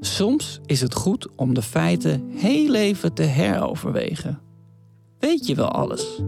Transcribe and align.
Soms 0.00 0.60
is 0.66 0.80
het 0.80 0.94
goed 0.94 1.28
om 1.36 1.54
de 1.54 1.62
feiten 1.62 2.22
heel 2.28 2.74
even 2.74 3.14
te 3.14 3.22
heroverwegen. 3.22 4.38
Weet 5.18 5.46
je 5.46 5.54
wel 5.54 5.68
alles? 5.68 6.22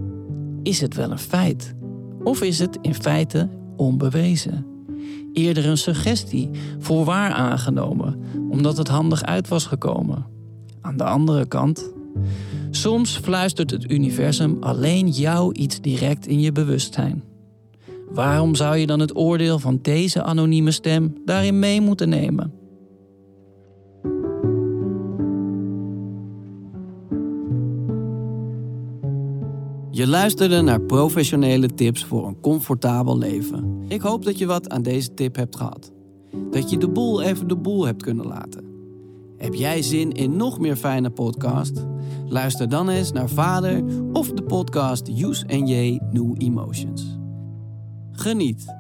Is 0.63 0.81
het 0.81 0.95
wel 0.95 1.11
een 1.11 1.19
feit? 1.19 1.75
Of 2.23 2.43
is 2.43 2.59
het 2.59 2.79
in 2.81 2.95
feite 2.95 3.49
onbewezen? 3.77 4.67
Eerder 5.33 5.67
een 5.67 5.79
suggestie, 5.79 6.51
voor 6.79 7.05
waar 7.05 7.33
aangenomen, 7.33 8.21
omdat 8.51 8.77
het 8.77 8.89
handig 8.89 9.23
uit 9.23 9.49
was 9.49 9.67
gekomen. 9.67 10.27
Aan 10.81 10.97
de 10.97 11.05
andere 11.05 11.47
kant, 11.47 11.93
soms 12.71 13.17
fluistert 13.17 13.71
het 13.71 13.91
universum 13.91 14.57
alleen 14.61 15.09
jou 15.09 15.55
iets 15.55 15.81
direct 15.81 16.27
in 16.27 16.41
je 16.41 16.53
bewustzijn. 16.53 17.30
Waarom 18.11 18.55
zou 18.55 18.77
je 18.77 18.87
dan 18.87 19.01
het 19.01 19.17
oordeel 19.17 19.59
van 19.59 19.79
deze 19.83 20.23
anonieme 20.23 20.71
stem 20.71 21.15
daarin 21.25 21.59
mee 21.59 21.81
moeten 21.81 22.09
nemen? 22.09 22.53
Je 29.91 30.07
luisterde 30.07 30.61
naar 30.61 30.81
professionele 30.81 31.75
tips 31.75 32.05
voor 32.05 32.27
een 32.27 32.41
comfortabel 32.41 33.19
leven. 33.19 33.85
Ik 33.89 34.01
hoop 34.01 34.25
dat 34.25 34.39
je 34.39 34.47
wat 34.47 34.69
aan 34.69 34.83
deze 34.83 35.15
tip 35.15 35.37
hebt 35.37 35.57
gehad. 35.57 35.93
Dat 36.51 36.71
je 36.71 36.79
de 36.79 36.89
boel 36.89 37.23
even 37.23 37.49
de 37.49 37.57
boel 37.57 37.87
hebt 37.87 38.03
kunnen 38.03 38.27
laten. 38.27 38.65
Heb 39.37 39.55
jij 39.55 39.83
zin 39.83 40.13
in 40.13 40.37
nog 40.37 40.59
meer 40.59 40.77
fijne 40.77 41.11
podcast? 41.11 41.87
Luister 42.29 42.69
dan 42.69 42.89
eens 42.89 43.13
naar 43.13 43.29
Vader 43.29 43.85
of 44.13 44.33
de 44.33 44.43
podcast 44.43 45.09
Use 45.09 45.45
and 45.49 45.69
J 45.69 45.99
New 46.11 46.35
Emotions. 46.39 47.20
Geniet. 48.21 48.75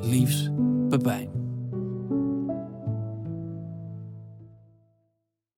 Liefs, 0.00 0.50
Pepijn. 0.88 1.43